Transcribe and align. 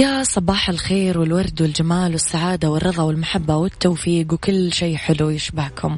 صباح 0.00 0.68
الخير 0.68 1.18
والورد 1.18 1.62
والجمال 1.62 2.12
والسعادة 2.12 2.70
والرضا 2.70 3.02
والمحبة 3.02 3.56
والتوفيق 3.56 4.32
وكل 4.32 4.72
شيء 4.72 4.96
حلو 4.96 5.30
يشبهكم. 5.30 5.96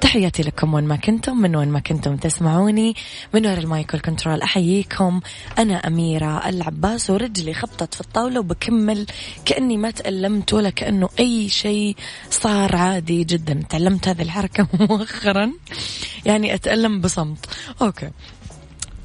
تحياتي 0.00 0.42
لكم 0.42 0.74
وين 0.74 0.84
ما 0.84 0.96
كنتم 0.96 1.36
من 1.36 1.56
وين 1.56 1.68
ما 1.68 1.80
كنتم 1.80 2.16
تسمعوني 2.16 2.94
من 3.34 3.46
وراء 3.46 3.58
ال 3.58 3.67
mic 3.67 3.96
control 3.96 4.42
أحييكم. 4.42 5.20
أنا 5.58 5.74
أميرة 5.74 6.48
العباس 6.48 7.10
ورجلي 7.10 7.54
خبطت 7.54 7.94
في 7.94 8.00
الطاولة 8.00 8.40
وبكمل 8.40 9.06
كأني 9.44 9.76
ما 9.76 9.90
تألمت 9.90 10.54
ولا 10.54 10.70
كأنه 10.70 11.08
أي 11.18 11.48
شيء 11.48 11.96
صار 12.30 12.76
عادي 12.76 13.24
جدا. 13.24 13.62
تعلمت 13.68 14.08
هذه 14.08 14.22
الحركة 14.22 14.68
مؤخرا. 14.90 15.52
يعني 16.24 16.54
أتألم 16.54 17.00
بصمت. 17.00 17.46
Okay. 17.82 18.10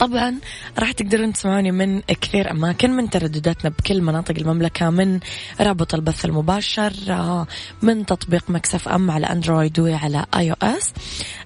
طبعا 0.01 0.35
راح 0.79 0.91
تقدرون 0.91 1.33
تسمعوني 1.33 1.71
من 1.71 2.01
كثير 2.01 2.51
أماكن 2.51 2.91
من 2.91 3.09
تردداتنا 3.09 3.69
بكل 3.69 4.01
مناطق 4.01 4.35
المملكة 4.37 4.89
من 4.89 5.19
رابط 5.59 5.93
البث 5.93 6.25
المباشر 6.25 6.93
آه، 7.09 7.47
من 7.81 8.05
تطبيق 8.05 8.49
Mix 8.49 8.87
FM 8.87 9.11
على 9.11 9.25
أندرويد 9.25 9.79
وعلى 9.79 10.25
iOS 10.35 10.93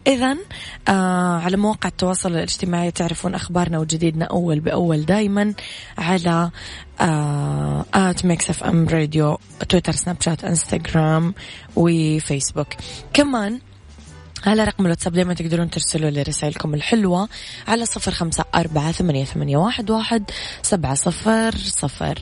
إذا 0.07 0.37
آه 0.87 1.39
على 1.39 1.57
مواقع 1.57 1.89
التواصل 1.89 2.31
الاجتماعي 2.31 2.91
تعرفون 2.91 3.35
أخبارنا 3.35 3.79
وجديدنا 3.79 4.25
أول 4.25 4.59
بأول 4.59 5.05
دايما 5.05 5.53
على 5.97 6.51
آه 7.01 7.85
at 7.93 8.25
Mix 8.25 8.49
FM 8.49 8.87
Radio 8.87 9.37
تويتر 9.69 9.91
سناب 9.91 10.21
شات 10.21 10.43
إنستغرام 10.43 11.33
وفيسبوك. 11.75 12.67
كمان 13.13 13.59
على 14.45 14.63
رقم 14.63 14.85
الواتساب 14.85 15.13
دائما 15.13 15.33
تقدرون 15.33 15.69
ترسلوا 15.69 16.09
لي 16.09 16.21
رسائلكم 16.21 16.73
الحلوة 16.73 17.29
على 17.67 17.85
صفر 17.85 18.11
خمسة 18.11 18.45
أربعة 18.55 18.91
ثمانية, 18.91 19.25
ثمانية 19.25 19.57
واحد, 19.57 19.91
واحد 19.91 20.23
سبعة 20.61 20.95
صفر 20.95 21.55
صفر. 21.55 22.21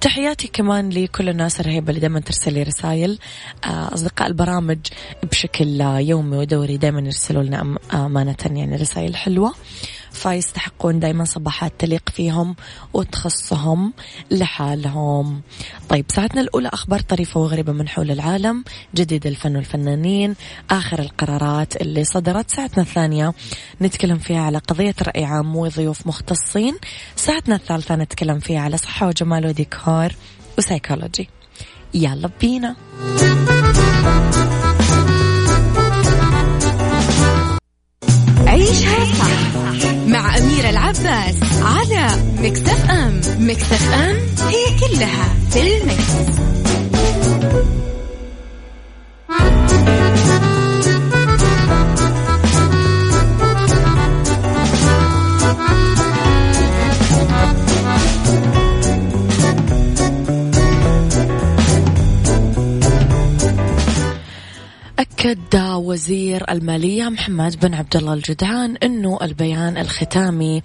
تحياتي 0.00 0.48
كمان 0.48 0.90
لكل 0.90 1.28
الناس 1.28 1.60
الرهيبة 1.60 1.88
اللي 1.88 2.00
دائما 2.00 2.20
ترسل 2.20 2.54
لي 2.54 2.62
رسائل. 2.62 3.18
أصدقاء 3.64 4.28
البرامج 4.28 4.78
بشكل 5.22 5.80
يومي 5.80 6.36
ودوري 6.36 6.76
دائما 6.76 7.00
يرسلوا 7.00 7.42
لنا 7.42 7.76
أمانة 7.94 8.36
يعني 8.44 8.76
رسائل 8.76 9.16
حلوة. 9.16 9.54
فيستحقون 10.16 11.00
دائما 11.00 11.24
صباحات 11.24 11.72
تليق 11.78 12.08
فيهم 12.10 12.56
وتخصهم 12.94 13.92
لحالهم. 14.30 15.42
طيب 15.88 16.04
ساعتنا 16.08 16.40
الأولى 16.40 16.68
أخبار 16.68 17.00
طريفة 17.00 17.40
وغريبة 17.40 17.72
من 17.72 17.88
حول 17.88 18.10
العالم 18.10 18.64
جديد 18.94 19.26
الفن 19.26 19.56
والفنانين 19.56 20.34
آخر 20.70 20.98
القرارات 20.98 21.76
اللي 21.76 22.04
صدرت. 22.04 22.50
ساعتنا 22.50 22.82
الثانية 22.82 23.34
نتكلم 23.82 24.18
فيها 24.18 24.40
على 24.40 24.58
قضية 24.58 24.94
رأي 25.02 25.24
عام 25.24 25.56
وضيوف 25.56 26.06
مختصين. 26.06 26.76
ساعتنا 27.16 27.54
الثالثة 27.54 27.96
نتكلم 27.96 28.38
فيها 28.38 28.60
على 28.60 28.76
صحة 28.76 29.08
وجمال 29.08 29.46
وديكور 29.46 30.08
وسيكولوجي 30.58 31.28
يلا 31.94 32.30
بينا. 32.40 32.76
العباس 40.90 41.36
على 41.62 42.08
مكتف 42.42 42.90
أم 42.90 43.20
مكتف 43.38 43.92
أم 43.92 44.16
هي 44.48 44.64
كلها 44.80 45.34
في 45.50 45.60
المكس. 45.60 46.65
وزير 65.96 66.50
المالية 66.50 67.08
محمد 67.08 67.60
بن 67.60 67.74
عبد 67.74 67.96
الله 67.96 68.14
الجدعان 68.14 68.76
أنه 68.76 69.18
البيان 69.22 69.76
الختامي 69.76 70.62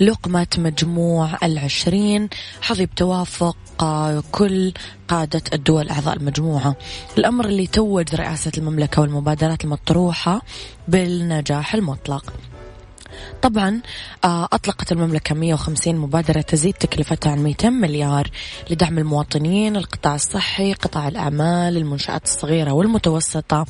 لقمة 0.00 0.46
مجموع 0.58 1.30
العشرين 1.42 2.28
حظي 2.62 2.86
بتوافق 2.86 3.56
كل 4.30 4.72
قادة 5.08 5.42
الدول 5.52 5.88
أعضاء 5.88 6.16
المجموعة. 6.16 6.76
الأمر 7.18 7.44
اللي 7.44 7.66
توج 7.66 8.14
رئاسة 8.14 8.52
المملكة 8.58 9.02
والمبادرات 9.02 9.64
المطروحة 9.64 10.42
بالنجاح 10.88 11.74
المطلق. 11.74 12.32
طبعا 13.42 13.80
آه، 14.24 14.48
أطلقت 14.52 14.92
المملكة 14.92 15.34
150 15.34 15.96
مبادرة 15.96 16.40
تزيد 16.40 16.74
تكلفتها 16.74 17.32
عن 17.32 17.38
200 17.38 17.70
مليار 17.70 18.30
لدعم 18.70 18.98
المواطنين 18.98 19.76
القطاع 19.76 20.14
الصحي 20.14 20.72
قطاع 20.72 21.08
الأعمال 21.08 21.76
المنشآت 21.76 22.24
الصغيرة 22.24 22.72
والمتوسطة 22.72 23.66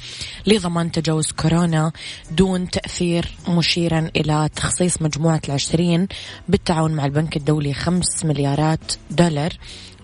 لضمان 0.47 0.93
تجاوز 0.93 1.33
كورونا 1.33 1.93
دون 2.31 2.71
تأثير 2.71 3.31
مشيرا 3.49 4.11
إلى 4.17 4.49
تخصيص 4.57 5.03
مجموعة 5.03 5.41
العشرين 5.49 6.09
بالتعاون 6.49 6.93
مع 6.93 7.05
البنك 7.05 7.37
الدولي 7.37 7.75
5 7.75 8.29
مليارات 8.29 8.93
دولار. 9.11 9.53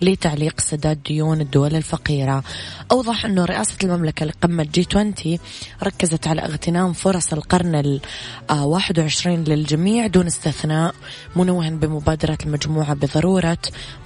لتعليق 0.03 0.61
سداد 0.61 1.03
ديون 1.03 1.41
الدول 1.41 1.75
الفقيرة. 1.77 2.45
أوضح 2.93 3.25
أنه 3.25 3.45
رئاسة 3.45 3.77
المملكة 3.85 4.27
لقمة 4.27 4.67
جي 4.75 4.87
20 4.91 5.15
ركزت 5.83 6.27
على 6.27 6.43
اغتنام 6.43 6.93
فرص 6.93 7.33
القرن 7.33 7.75
ال 7.75 8.01
21 8.51 9.45
للجميع 9.45 10.07
دون 10.07 10.27
استثناء 10.27 10.95
منوها 11.37 11.71
بمبادرة 11.71 12.39
المجموعة 12.47 12.95
بضرورة 12.95 13.59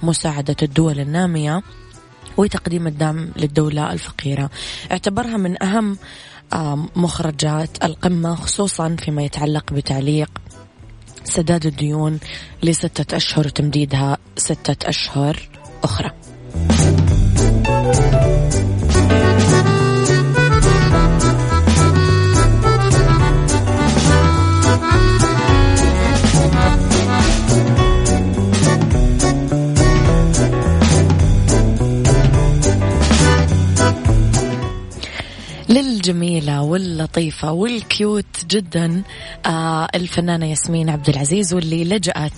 مساعدة 0.03 0.55
الدول 0.61 0.99
النامية 0.99 1.61
وتقديم 2.37 2.87
الدعم 2.87 3.31
للدولة 3.35 3.93
الفقيرة. 3.93 4.49
اعتبرها 4.91 5.37
من 5.37 5.63
أهم 5.63 5.97
مخرجات 6.95 7.83
القمة 7.83 8.35
خصوصا 8.35 8.95
فيما 8.99 9.23
يتعلق 9.23 9.73
بتعليق 9.73 10.29
سداد 11.23 11.65
الديون 11.65 12.19
لستة 12.63 13.17
أشهر 13.17 13.47
وتمديدها 13.47 14.17
ستة 14.37 14.89
أشهر. 14.89 15.49
أخرى. 15.83 16.11
الجميلة 36.01 36.61
واللطيفة 36.61 37.51
وال 37.51 37.82
cute 37.82 38.45
جدا 38.49 39.03
آه 39.45 39.87
الفنانة 39.95 40.45
ياسمين 40.45 40.89
عبد 40.89 41.09
العزيز 41.09 41.53
واللي 41.53 41.83
لجأت 41.83 42.33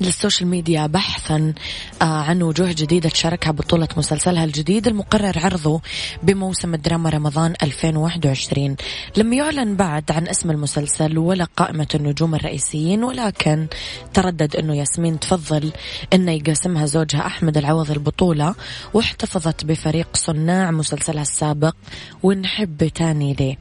لل 0.00 0.12
social 0.12 0.50
media 0.50 0.86
بحثا 0.86 1.54
آه، 2.02 2.04
عن 2.04 2.42
وجوه 2.42 2.72
جديدة 2.72 3.08
تشاركها 3.08 3.50
بطولة 3.50 3.88
مسلسلها 3.96 4.44
الجديد 4.44 4.86
المقرر 4.86 5.38
عرضه 5.38 5.80
بموسم 6.22 6.74
الدراما 6.74 7.10
رمضان 7.10 7.54
2021 7.62 8.76
لم 9.16 9.32
يعلن 9.32 9.76
بعد 9.76 10.10
عن 10.10 10.28
اسم 10.28 10.50
المسلسل 10.50 11.18
ولا 11.18 11.44
قائمة 11.56 11.86
النجوم 11.94 12.34
الرئيسيين 12.34 13.04
ولكن 13.04 13.66
تردد 14.14 14.56
أنه 14.56 14.76
ياسمين 14.76 15.20
تفضل 15.20 15.72
أنه 16.12 16.32
يقاسمها 16.32 16.86
زوجها 16.86 17.26
أحمد 17.26 17.56
العوضي 17.56 17.90
البطولة 17.90 18.54
واحتفظت 18.94 19.64
بفريق 19.64 20.08
صناع 20.16 20.70
مسلسلها 20.70 21.22
السابق 21.22 21.74
ونحب 22.22 22.88
تاني 22.88 23.34
ليه 23.34 23.58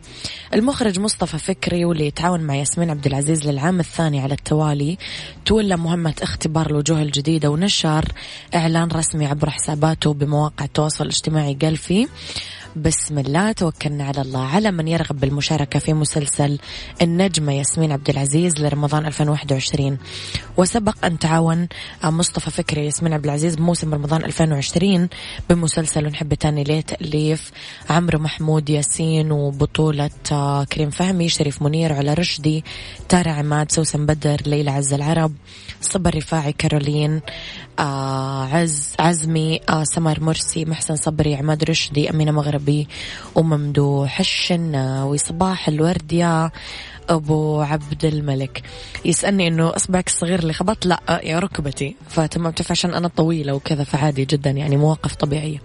المخرج 0.53 0.99
مصطفى 0.99 1.37
فكري 1.37 1.85
واللي 1.85 2.07
يتعاون 2.07 2.39
مع 2.39 2.55
ياسمين 2.55 2.89
عبد 2.89 3.05
العزيز 3.05 3.47
للعام 3.47 3.79
الثاني 3.79 4.21
على 4.21 4.33
التوالي 4.33 4.97
تولى 5.45 5.77
مهمة 5.77 6.15
اختبار 6.23 6.65
الوجوه 6.65 7.01
الجديدة 7.01 7.49
ونشر 7.49 8.05
إعلان 8.55 8.87
رسمي 8.87 9.25
عبر 9.25 9.49
حساباته 9.49 10.13
بمواقع 10.13 10.65
التواصل 10.65 11.03
الاجتماعي 11.03 11.57
قال 11.61 11.77
فيه 11.77 12.07
بسم 12.75 13.19
الله 13.19 13.51
توكلنا 13.51 14.03
على 14.03 14.21
الله. 14.21 14.45
على 14.45 14.71
من 14.71 14.87
يرغب 14.87 15.19
بالمشاركة 15.19 15.79
في 15.79 15.93
مسلسل 15.93 16.59
النجمة 17.01 17.53
ياسمين 17.53 17.91
عبد 17.91 18.09
العزيز 18.09 18.59
لرمضان 18.59 19.05
2021 19.05 19.97
وسبق 20.57 21.05
أن 21.05 21.19
تعاون 21.19 21.67
مصطفى 22.03 22.51
فكري 22.51 22.85
ياسمين 22.85 23.13
عبد 23.13 23.25
العزيز 23.25 23.55
بموسم 23.55 23.93
رمضان 23.93 24.23
2020 24.23 25.09
بمسلسل 25.49 26.05
نحب 26.05 26.33
تاني 26.33 26.63
ليه 26.63 26.81
تأليف 26.81 27.51
عمرو 27.89 28.19
محمود 28.19 28.69
ياسين 28.69 29.31
وبطولة 29.31 30.09
كريم 30.71 30.89
فهمي 30.89 31.29
شريف 31.29 31.61
منير 31.61 31.93
على 31.93 32.13
رشدي 32.13 32.63
تارة 33.09 33.31
عماد 33.31 33.71
سوسن 33.71 34.05
بدر 34.05 34.41
ليلى 34.45 34.71
عز 34.71 34.93
العرب 34.93 35.33
صبر 35.81 36.15
رفاعي 36.15 36.53
كارولين 36.53 37.21
آه 37.79 38.45
عز 38.45 38.93
عزمي 38.99 39.59
آه 39.69 39.83
سمر 39.83 40.23
مرسي 40.23 40.65
محسن 40.65 40.95
صبري 40.95 41.35
عماد 41.35 41.63
رشدي 41.63 42.09
أمينة 42.09 42.31
مغربي 42.63 42.87
وممدوح 43.35 44.19
الشناوي 44.19 45.17
صباح 45.17 45.67
الورد 45.67 46.13
يا 46.13 46.51
أبو 47.09 47.61
عبد 47.61 48.05
الملك. 48.05 48.63
يسألني 49.05 49.47
إنه 49.47 49.75
أصبعك 49.75 50.07
الصغير 50.07 50.39
اللي 50.39 50.53
خبط؟ 50.53 50.85
لا 50.85 50.99
يا 51.23 51.39
ركبتي. 51.39 51.95
فتمام 52.09 52.51
بتعرف 52.51 52.71
عشان 52.71 52.93
أنا 52.93 53.07
طويلة 53.07 53.53
وكذا 53.53 53.83
فعادي 53.83 54.25
جدا 54.25 54.49
يعني 54.49 54.77
مواقف 54.77 55.15
طبيعية. 55.15 55.61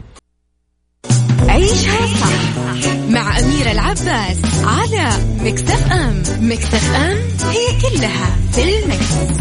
عيشها 1.49 2.07
صح 2.07 2.93
مع 3.09 3.39
أميرة 3.39 3.73
العباس 3.73 4.39
على 4.65 5.11
مكتف 5.45 5.93
أم. 5.93 6.23
مكتف 6.41 6.95
أم 6.95 7.19
هي 7.51 7.67
كلها 7.83 8.37
في 8.53 8.63
المكس. 8.65 9.39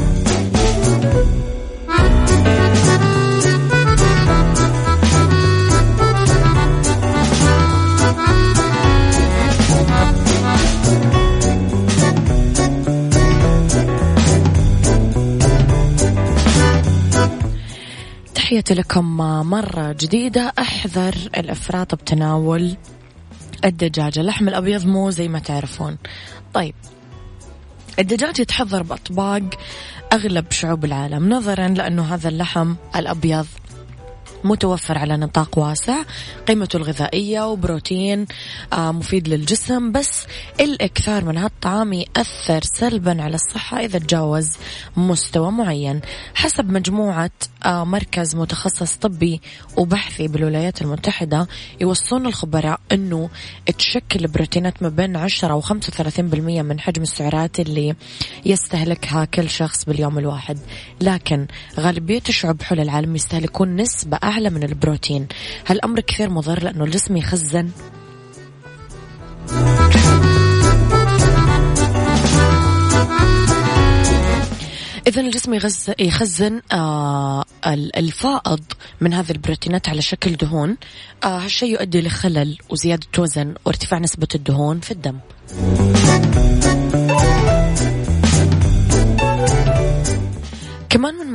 تحياتي 18.48 18.74
لكم 18.74 19.18
مرة 19.50 19.92
جديدة. 19.92 20.54
أحذر 20.60 21.16
الإفراط 21.38 21.96
بتناول 21.96 22.78
الدجاجة 23.66 24.20
اللحم 24.20 24.48
الأبيض 24.48 24.86
مو 24.86 25.10
زي 25.10 25.28
ما 25.28 25.40
تعرفون. 25.40 25.98
طيب 26.54 26.76
الدجاج 28.00 28.40
يتحضر 28.40 28.84
بأطباق 28.84 29.42
أغلب 30.14 30.52
شعوب 30.52 30.86
العالم. 30.86 31.34
نظرا 31.34 31.68
لأنه 31.68 32.14
هذا 32.14 32.30
اللحم 32.30 32.76
الأبيض 32.96 33.46
متوفر 34.44 34.98
على 34.98 35.18
نطاق 35.18 35.58
واسع 35.60 35.96
قيمته 36.48 36.78
الغذائية 36.78 37.48
وبروتين 37.48 38.26
آه 38.74 38.92
مفيد 38.92 39.28
للجسم 39.28 39.92
بس 39.92 40.28
الإكثار 40.60 41.26
من 41.26 41.38
هالطعام 41.38 41.94
يأثر 41.94 42.62
سلبا 42.64 43.24
على 43.24 43.36
الصحة 43.36 43.80
إذا 43.80 44.00
تجاوز 44.00 44.58
مستوى 44.98 45.52
معين. 45.52 46.02
حسب 46.36 46.70
مجموعة 46.72 47.32
آه 47.66 47.84
مركز 47.84 48.36
متخصص 48.36 48.96
طبي 48.96 49.42
وبحثي 49.78 50.28
بالولايات 50.28 50.82
المتحدة 50.82 51.48
يوصون 51.82 52.26
الخبراء 52.26 52.80
أنه 52.92 53.30
تشكل 53.78 54.20
البروتينات 54.20 54.84
ما 54.84 54.90
بين 54.90 55.16
10 55.16 55.54
و 55.56 55.62
35% 55.62 55.70
من 56.40 56.80
حجم 56.80 57.02
السعرات 57.02 57.60
اللي 57.60 57.96
يستهلكها 58.46 59.26
كل 59.26 59.50
شخص 59.50 59.86
باليوم 59.86 60.20
الواحد. 60.20 60.58
لكن 61.02 61.48
غالبية 61.80 62.22
الشعوب 62.30 62.62
حول 62.62 62.80
العالم 62.80 63.16
يستهلكون 63.16 63.76
نسبة 63.76 64.18
أعلى 64.28 64.50
من 64.50 64.64
البروتين. 64.64 65.28
هالأمر 65.68 66.00
كثير 66.00 66.30
مضر 66.30 66.64
لأنه 66.64 66.84
الجسم 66.84 67.18
يخزن؟ 67.18 67.70
إذا 75.08 75.22
الجسم 75.22 75.54
يخزن 76.00 76.62
آه 76.72 77.44
الفائض 77.98 78.64
من 79.02 79.14
هذه 79.14 79.32
البروتينات 79.32 79.90
على 79.90 80.02
شكل 80.02 80.36
دهون. 80.36 80.78
آه 81.24 81.40
هالشيء 81.40 81.74
يؤدي 81.74 82.02
لخلل 82.02 82.58
وزيادة 82.70 83.08
وزن 83.18 83.56
وارتفاع 83.66 84.00
نسبة 84.00 84.28
الدهون 84.36 84.80
في 84.80 84.92
الدم. 84.92 85.20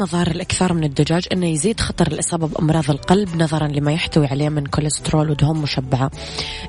كمان 0.03 0.11
من 0.11 0.19
مظاهر 0.19 0.37
الإكثار 0.37 0.73
من 0.73 0.85
الدجاج 0.85 1.27
أنه 1.33 1.47
يزيد 1.47 1.81
خطر 1.81 2.07
الإصابة 2.07 2.47
بأمراض 2.47 2.91
القلب 2.91 3.37
نظرا 3.37 3.69
لما 3.69 3.93
يحتوي 3.93 4.27
عليه 4.27 4.49
من 4.49 4.67
كوليسترول 4.67 5.31
ودهون 5.31 5.59
مشبعة. 5.59 6.11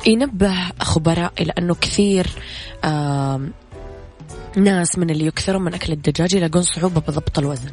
ينبه 0.07 0.55
خبراء 0.81 1.33
إلى 1.39 1.53
أنه 1.57 1.75
كثير 1.75 2.27
ناس 4.57 4.97
من 4.97 5.09
اللي 5.09 5.25
يكثرون 5.25 5.61
من 5.61 5.73
أكل 5.73 5.93
الدجاج 5.93 6.33
يلاقون 6.33 6.61
صعوبة 6.61 7.01
بضبط 7.01 7.39
الوزن. 7.39 7.69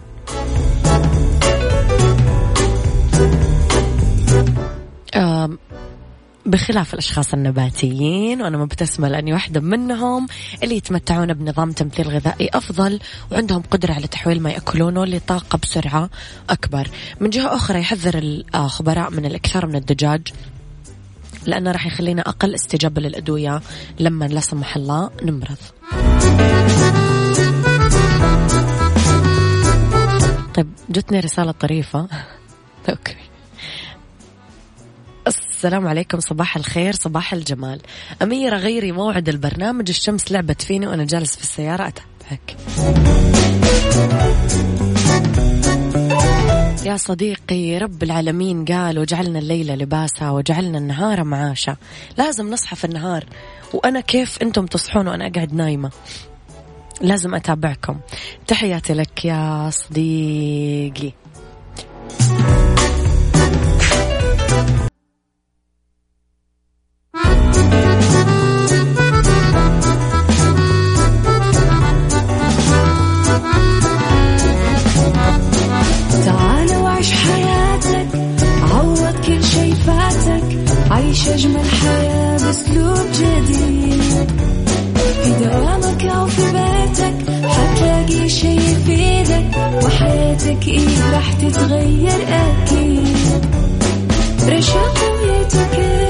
بخلاف 6.51 6.95
الأشخاص 6.95 7.35
النباتيين 7.35 8.43
وأنا 8.43 8.59
مبتسمة 8.59 9.09
لأني 9.09 9.33
واحدة 9.33 9.61
منهم 9.61 10.27
اللي 10.63 10.77
يتمتعون 10.77 11.35
بنظام 11.35 11.73
تمثيل 11.73 12.09
غذائي 12.09 12.49
أفضل 12.55 13.01
وعندهم 13.33 13.63
قدرة 13.71 13.93
على 13.93 14.07
تحويل 14.07 14.43
ما 14.43 14.51
يأكلونه 14.51 15.05
لطاقة 15.05 15.59
بسرعة 15.59 16.11
أكبر. 16.51 16.89
من 17.21 17.31
جهة 17.31 17.55
أخرى 17.55 17.81
يحذر 17.81 18.43
الخبراء 18.55 19.11
من 19.11 19.27
الإكثار 19.27 19.67
من 19.67 19.77
الدجاج 19.77 20.29
لأنه 21.47 21.73
راح 21.73 21.87
يخلينا 21.87 22.23
أقل 22.23 22.55
استجابة 22.55 23.01
للأدوية 23.01 23.61
لما 23.99 24.25
لا 24.25 24.41
سمح 24.41 24.77
الله 24.77 25.11
نمرض. 25.23 25.59
طيب 30.55 30.73
جتني 30.91 31.21
رسالة 31.21 31.53
طريفة. 31.53 32.09
أوكي. 32.89 33.30
السلام 35.27 35.89
عليكم 35.89 36.21
صباح 36.21 36.57
الخير 36.57 36.93
صباح 36.93 37.33
الجمال. 37.33 37.81
أميرة 38.23 38.57
غيري 38.57 38.93
موعد 38.93 39.29
البرنامج 39.29 39.89
الشمس 39.89 40.33
لعبت 40.33 40.63
فيني 40.63 40.87
وأنا 40.87 41.05
جالس 41.05 41.37
في 41.37 41.43
السيارة. 41.43 41.87
أتابعك 41.87 42.57
يا 46.87 46.97
صديقي 46.97 47.79
رب 47.79 48.03
العالمين 48.03 48.65
قال 48.65 48.99
وجعلنا 48.99 49.39
الليل 49.39 49.79
لباسا 49.79 50.31
وجعلنا 50.31 50.79
النهار 50.79 51.25
معاشا. 51.25 51.77
لازم 52.19 52.51
نصحى 52.51 52.77
في 52.77 52.85
النهار. 52.85 53.25
وأنا 53.75 54.01
كيف 54.01 54.43
أنتم 54.43 54.67
تصحون 54.67 55.09
وأنا 55.09 55.27
أقعد 55.27 55.55
نايمة؟ 55.55 55.91
لازم 57.01 57.35
أتابعكم. 57.35 58.01
تحياتي 58.47 58.95
لك 58.95 59.25
يا 59.25 59.71
صديقي. 59.71 61.13
حياتك 89.99 90.69
إيه 90.69 91.13
راح 91.13 91.33
تتغير 91.33 92.21
أكيد؟ 92.29 93.45
رشاق 94.49 94.95
ويتوكيت 95.23 96.10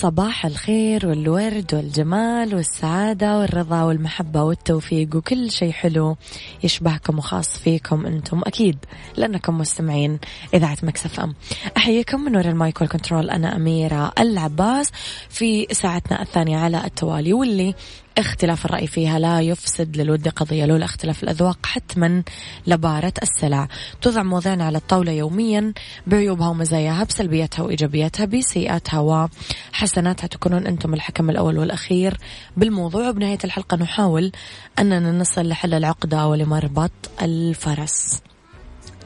صباح 0.00 0.46
الخير 0.46 1.06
والورد 1.06 1.74
والجمال 1.74 2.54
والسعادة 2.54 3.38
والرضا 3.38 3.82
والمحبة 3.82 4.42
والتوفيق 4.42 5.16
وكل 5.16 5.50
شيء 5.50 5.72
حلو 5.72 6.16
يشبهكم 6.64 7.18
وخاص 7.18 7.58
فيكم 7.58 8.06
أنتم 8.06 8.40
أكيد 8.46 8.78
لأنكم 9.16 9.58
مستمعين 9.58 10.18
إذاعة 10.54 10.76
Mix 10.82 11.20
FM. 11.20 11.34
أحييكم 11.76 12.20
من 12.20 12.36
وراء 12.36 12.48
ال 12.48 12.56
mic 12.56 12.80
وال 12.80 12.91
control 12.91 13.30
أنا 13.30 13.56
أميرة 13.56 14.12
العباس 14.18 14.90
في 15.28 15.66
ساعتنا 15.72 16.22
الثانية 16.22 16.58
على 16.58 16.84
التوالي 16.84 17.32
واللي 17.32 17.74
اختلاف 18.20 18.66
الرأي 18.66 18.86
فيها 18.86 19.18
لا 19.18 19.40
يفسد 19.40 19.96
للود 19.96 20.28
قضية 20.28 20.64
لولا 20.66 20.84
اختلاف 20.84 21.22
الأذواق 21.22 21.66
حتما 21.66 22.22
لبارت 22.66 23.12
السلع. 23.22 23.68
توضع 24.02 24.22
مواضيعنا 24.22 24.64
على 24.64 24.78
الطاولة 24.78 25.12
يوميا 25.12 25.72
بعيوبها 26.06 26.48
ومزاياها 26.48 27.04
بسلبياتها 27.04 27.62
وإيجابياتها 27.62 28.24
بسيئاتها 28.24 29.28
وحسناتها. 29.72 30.26
تكونون 30.26 30.66
أنتم 30.66 30.94
الحكم 30.94 31.30
الأول 31.30 31.58
والأخير 31.58 32.16
بالموضوع. 32.56 33.08
وبنهاية 33.08 33.38
الحلقة 33.44 33.76
نحاول 33.76 34.32
أننا 34.78 35.12
نصل 35.12 35.48
لحل 35.48 35.74
العقدة 35.74 36.26
ولمربط 36.26 36.90
الفرس. 37.22 38.20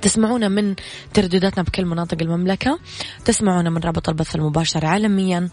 تسمعونا 0.03 0.49
من 0.49 0.75
تردداتنا 1.15 1.63
بكل 1.63 1.85
مناطق 1.85 2.17
المملكة. 2.23 2.79
تسمعونا 3.25 3.71
من 3.71 3.79
رابط 3.79 4.09
البث 4.09 4.37
المباشر 4.37 4.87
عالميا. 4.87 5.49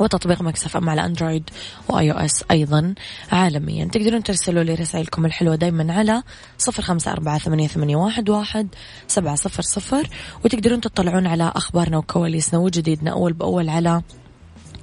وتطبيق 0.00 0.42
Mix 0.42 0.76
FM 0.76 0.90
على 0.90 1.04
أندرويد 1.04 1.50
و 1.88 2.12
iOS 2.12 2.44
أيضا 2.50 2.94
عالميا. 3.32 3.84
تقدرون 3.84 4.22
ترسلوا 4.22 4.62
لي 4.62 4.74
رسائلكم 4.74 5.26
الحلوة 5.26 5.54
دايما 5.54 5.92
على 5.92 6.22
صفر 6.58 6.82
خمسة 6.82 7.12
أربعة 7.12 7.38
ثمانية, 7.38 7.96
واحد 7.96 8.68
سبعة 9.06 9.34
صفر 9.34 9.62
صفر. 9.62 10.08
وتقدرون 10.44 10.80
تطلعون 10.80 11.26
على 11.26 11.52
أخبارنا 11.56 11.98
وكواليسنا 11.98 12.60
وجديدنا 12.60 13.10
أول 13.10 13.32
بأول 13.32 13.68
على 13.68 14.02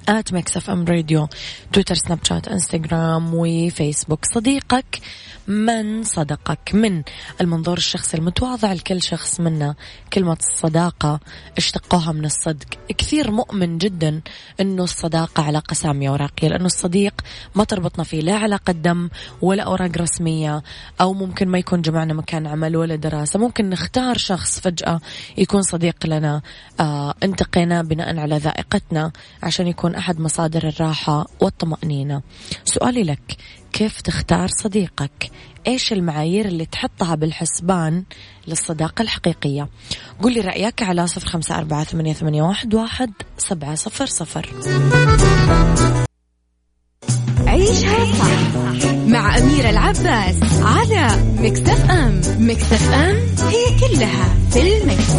at 0.08 0.32
Mix 0.32 0.56
FM 0.56 0.84
Radio 0.84 1.28
تويتر 1.72 1.94
سناب 1.94 2.18
شات 2.24 2.48
انستغرام 2.48 3.34
وفيسبوك 3.34 4.24
صديقك 4.34 5.00
من 5.48 6.04
صدقك 6.04 6.74
من 6.74 7.02
المنظور 7.40 7.76
الشخصي 7.76 8.16
المتواضع 8.16 8.72
لكل 8.72 9.02
شخص 9.02 9.40
منا. 9.40 9.74
كلمة 10.12 10.36
الصداقة 10.40 11.20
اشتقوها 11.56 12.12
من 12.12 12.24
الصدق. 12.24 12.66
كثير 12.98 13.30
مؤمن 13.30 13.78
جدا 13.78 14.20
إنه 14.60 14.84
الصداقة 14.84 15.42
علاقة 15.42 15.74
سامية 15.74 16.10
وراقية 16.10 16.48
لأنه 16.48 16.66
الصديق 16.66 17.14
ما 17.54 17.64
تربطنا 17.64 18.04
فيه 18.04 18.20
لا 18.20 18.34
علاقة 18.34 18.72
دم 18.72 19.08
ولا 19.42 19.62
أوراق 19.62 19.90
رسمية 19.96 20.62
أو 21.00 21.12
ممكن 21.14 21.48
ما 21.48 21.58
يكون 21.58 21.82
جمعنا 21.82 22.14
مكان 22.14 22.46
عمل 22.46 22.76
ولا 22.76 22.96
دراسة. 22.96 23.38
ممكن 23.38 23.70
نختار 23.70 24.18
شخص 24.18 24.60
فجأة 24.60 25.00
يكون 25.38 25.62
صديق 25.62 26.06
لنا. 26.06 26.42
آه 26.80 27.14
انتقينا 27.22 27.82
بناء 27.82 28.18
على 28.18 28.36
ذائقتنا 28.36 29.12
عشان 29.42 29.66
يكون 29.66 29.96
أحد 29.98 30.20
مصادر 30.20 30.68
الراحة 30.68 31.26
والطمأنينة. 31.40 32.22
سؤالي 32.64 33.02
لك 33.02 33.36
كيف 33.72 34.00
تختار 34.00 34.48
صديقك؟ 34.48 35.30
إيش 35.66 35.92
المعايير 35.92 36.46
اللي 36.46 36.66
تحطها 36.66 37.14
بالحسبان 37.14 38.04
للصداقة 38.46 39.02
الحقيقية؟ 39.02 39.68
قل 40.22 40.32
لي 40.34 40.40
رأيك 40.40 40.82
على 40.82 41.06
صفر 41.06 41.28
خمسة 41.28 41.58
أربعة 41.58 41.84
ثمانية, 41.84 42.42
واحد, 42.74 43.12
سبعة 43.38 43.74
صفر 43.74 44.06
صفر. 44.06 44.54
عيشها 47.46 48.04
صح 48.18 48.92
مع 49.06 49.38
أميرة 49.38 49.70
العباس 49.70 50.36
على 50.62 51.22
مكتف 51.38 51.90
أم. 51.90 52.20
مكتف 52.38 52.92
أم 52.92 53.16
هي 53.48 53.64
كلها 53.80 54.34
في 54.50 54.60
المكس. 54.60 55.12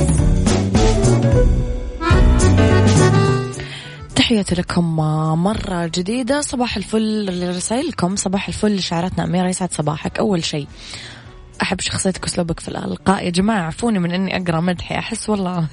تحياتي 4.29 4.55
لكم 4.55 4.95
مرة 5.43 5.85
جديدة. 5.85 6.41
صباح 6.41 6.77
الفل 6.77 7.55
رسائلكم 7.55 8.15
صباح 8.15 8.47
الفل 8.47 8.81
شعرتنا 8.81 9.23
أميرة 9.23 9.47
يسعد 9.47 9.73
صباحك. 9.73 10.19
أول 10.19 10.43
شيء 10.43 10.67
أحب 11.61 11.81
شخصيتك 11.81 12.23
وأسلوبك 12.23 12.59
في 12.59 12.67
الألقاء. 12.67 13.25
يا 13.25 13.29
جماعة 13.29 13.61
عفوني 13.61 13.99
من 13.99 14.11
إني 14.11 14.37
أقرأ 14.37 14.59
مدحي. 14.59 14.95
أحس 14.95 15.29
والله 15.29 15.67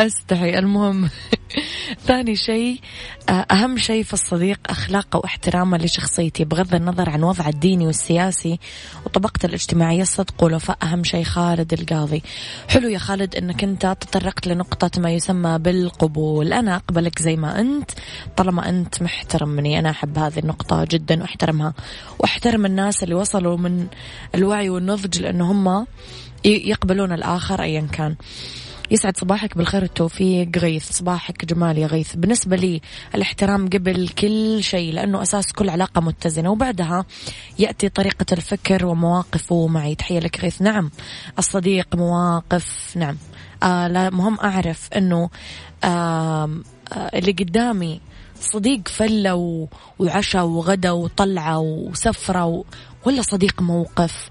أستحي 0.00 0.58
المهم 0.58 1.08
ثاني 2.06 2.36
شيء 2.36 2.80
آه، 3.28 3.32
أهم 3.32 3.78
شيء 3.78 4.02
في 4.02 4.12
الصديق 4.12 4.60
أخلاقه 4.66 5.18
واحترامه 5.18 5.78
لشخصيتي 5.78 6.44
بغض 6.44 6.74
النظر 6.74 7.10
عن 7.10 7.22
وضعه 7.22 7.48
الديني 7.48 7.86
والسياسي 7.86 8.58
وطبقته 9.06 9.46
الاجتماعية 9.46 10.02
الصدق 10.02 10.44
والوفاء 10.44 10.78
أهم 10.82 11.04
شيء. 11.04 11.24
خالد 11.24 11.72
القاضي. 11.72 12.22
حلو 12.68 12.88
يا 12.88 12.98
خالد 12.98 13.36
أنك 13.36 13.64
أنت 13.64 13.96
تطرقت 14.00 14.46
لنقطة 14.46 15.00
ما 15.00 15.10
يسمى 15.10 15.58
بالقبول. 15.58 16.52
أنا 16.52 16.76
أقبلك 16.76 17.22
زي 17.22 17.36
ما 17.36 17.60
أنت 17.60 17.90
طالما 18.36 18.68
أنت 18.68 19.02
محترمني 19.02 19.78
أنا 19.78 19.90
أحب 19.90 20.18
هذه 20.18 20.38
النقطة 20.38 20.86
جدا 20.90 21.22
وأحترمها. 21.22 21.74
وأحترم 22.18 22.66
الناس 22.66 23.02
اللي 23.02 23.14
وصلوا 23.14 23.56
من 23.56 23.86
الوعي 24.34 24.70
والنضج 24.70 25.20
لأنه 25.20 25.52
هم 25.52 25.86
يقبلون 26.44 27.12
الآخر 27.12 27.62
أيا 27.62 27.88
كان. 27.92 28.16
يسعد 28.90 29.16
صباحك 29.16 29.56
بالخير 29.56 29.82
والتوفيق. 29.82 30.58
غيث 30.58 30.92
صباحك 30.92 31.44
جمال 31.44 31.78
يا 31.78 31.86
غيث. 31.86 32.16
بالنسبة 32.16 32.56
لي 32.56 32.80
الاحترام 33.14 33.68
قبل 33.68 34.08
كل 34.08 34.62
شيء 34.62 34.92
لأنه 34.92 35.22
أساس 35.22 35.52
كل 35.52 35.70
علاقة 35.70 36.00
متزنة. 36.00 36.50
وبعدها 36.50 37.04
يأتي 37.58 37.88
طريقة 37.88 38.26
الفكر 38.32 38.86
ومواقفه 38.86 39.66
معي 39.66 39.94
تحية 39.94 40.18
لك 40.18 40.40
غيث. 40.40 40.62
نعم 40.62 40.90
الصديق 41.38 41.96
مواقف. 41.96 42.92
نعم. 42.96 43.16
آه 43.62 43.88
لا 43.88 44.10
مهم 44.10 44.38
أعرف 44.40 44.88
أنه 44.96 45.30
آه 45.84 46.50
اللي 47.14 47.32
قدامي 47.32 48.00
صديق 48.40 48.88
فلة 48.88 49.68
وعشاء 49.98 50.44
وغدا 50.44 50.90
وطلعة 50.90 51.58
وسفرة 51.58 52.44
و... 52.44 52.64
ولا 53.04 53.22
صديق 53.22 53.62
موقف؟ 53.62 54.30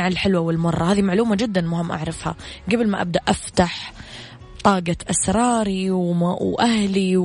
على 0.00 0.12
الحلوة 0.12 0.40
والمرة؟ 0.40 0.84
هذه 0.84 1.02
معلومة 1.02 1.36
جدا 1.36 1.60
مهم 1.60 1.92
أعرفها. 1.92 2.36
قبل 2.72 2.88
ما 2.88 3.02
أبدأ 3.02 3.20
أفتح 3.28 3.92
طاقة 4.64 4.96
أسراري 5.10 5.90
وما 5.90 6.36
وأهلي 6.40 7.16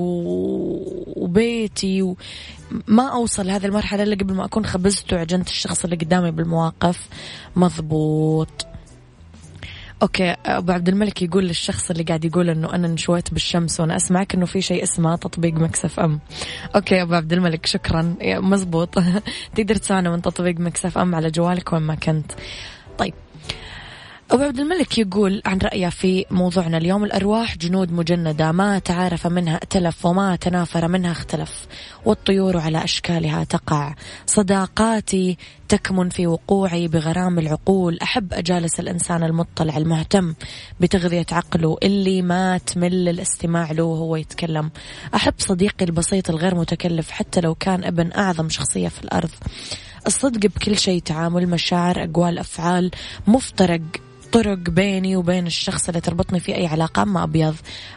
وبيتي 1.15 2.01
وما 2.01 3.07
أوصل 3.13 3.47
لهذه 3.47 3.65
المرحلة 3.65 4.03
إلا 4.03 4.15
قبل 4.15 4.33
ما 4.33 4.45
أكون 4.45 4.65
خبزت 4.65 5.13
وعجنت 5.13 5.47
الشخص 5.47 5.83
اللي 5.83 5.95
قدامي 5.95 6.31
بالمواقف. 6.31 7.07
مضبوط. 7.55 8.67
Okay 10.01 10.35
أبو 10.45 10.71
عبد 10.71 10.89
الملك 10.89 11.21
يقول 11.21 11.47
للشخص 11.47 11.91
اللي 11.91 12.03
قاعد 12.03 12.25
يقول 12.25 12.49
إنه 12.49 12.73
أنا 12.73 12.87
انشويت 12.87 13.33
بالشمس 13.33 13.79
وأنا 13.79 13.95
أسمعك 13.95 14.35
إنه 14.35 14.45
في 14.45 14.61
شيء 14.61 14.83
اسمه 14.83 15.15
تطبيق 15.15 15.53
Mix 15.53 15.99
FM. 15.99 16.19
Okay 16.75 17.01
أبو 17.01 17.13
عبد 17.13 17.33
الملك 17.33 17.65
شكرا. 17.65 18.15
مزبوط. 18.23 18.99
تقدر 19.55 19.75
تسمعنا 19.75 20.09
من 20.09 20.21
تطبيق 20.21 20.59
Mix 20.59 20.97
FM 20.97 21.15
على 21.15 21.31
جوالك 21.31 21.73
وين 21.73 21.81
ما 21.81 21.95
كنت. 21.95 22.31
طيب. 22.97 23.13
أبو 24.31 24.43
عبد 24.43 24.59
الملك 24.59 24.97
يقول 24.97 25.41
عن 25.45 25.57
رأيه 25.57 25.89
في 25.89 26.25
موضوعنا 26.31 26.77
اليوم 26.77 27.03
الأرواح 27.03 27.57
جنود 27.57 27.91
مجندة 27.91 28.51
ما 28.51 28.79
تعارف 28.79 29.27
منها 29.27 29.55
ائتلف 29.55 30.05
وما 30.05 30.35
تنافر 30.35 30.87
منها 30.87 31.11
اختلف 31.11 31.67
والطيور 32.05 32.57
على 32.57 32.83
أشكالها 32.83 33.43
تقع. 33.43 33.95
صداقاتي 34.25 35.37
تكمن 35.69 36.09
في 36.09 36.27
وقوعي 36.27 36.87
بغرام 36.87 37.39
العقول. 37.39 37.99
أحب 38.01 38.33
أجالس 38.33 38.79
الإنسان 38.79 39.23
المطلع 39.23 39.77
المهتم 39.77 40.33
بتغذية 40.79 41.25
عقله. 41.31 41.77
اللي 41.83 42.21
ما 42.21 42.57
تمل 42.57 43.09
الاستماع 43.09 43.71
له 43.71 43.83
وهو 43.83 44.15
يتكلم. 44.15 44.71
أحب 45.15 45.33
صديقي 45.37 45.85
البسيط 45.85 46.29
الغير 46.29 46.55
متكلف 46.55 47.11
حتى 47.11 47.41
لو 47.41 47.55
كان 47.55 47.83
ابن 47.83 48.11
أعظم 48.11 48.49
شخصية 48.49 48.87
في 48.87 49.03
الأرض. 49.03 49.31
الصدق 50.07 50.39
بكل 50.39 50.77
شيء 50.77 51.01
تعامل 51.01 51.49
مشاعر 51.49 52.03
أقوال 52.03 52.39
أفعال 52.39 52.91
مفترق 53.27 53.81
طرق 54.31 54.57
بيني 54.57 55.15
وبين 55.15 55.47
الشخص 55.47 55.87
اللي 55.87 56.01
تربطني 56.01 56.39
في 56.39 56.55
أي 56.55 56.67
علاقة 56.67 57.01
أما 57.01 57.23
أبيض 57.23 57.55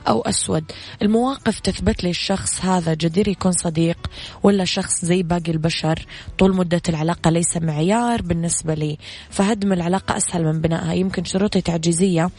أو 0.08 0.20
أسود. 0.20 0.64
المواقف 1.02 1.60
تثبت 1.60 2.04
لي 2.04 2.10
الشخص 2.10 2.64
هذا 2.64 2.94
جدير 2.94 3.28
يكون 3.28 3.52
صديق 3.52 3.98
ولا 4.42 4.64
شخص 4.64 5.04
زي 5.04 5.22
باقي 5.22 5.52
البشر 5.52 6.06
طول 6.38 6.56
مدة 6.56 6.82
العلاقة 6.88 7.30
ليس 7.30 7.56
معيار 7.56 8.22
بالنسبة 8.22 8.74
لي. 8.74 8.98
فهدم 9.30 9.72
العلاقة 9.72 10.16
أسهل 10.16 10.44
من 10.44 10.60
بنائها. 10.60 10.92
يمكن 10.92 11.24
شروطي 11.24 11.60
تعجيزية 11.60 12.30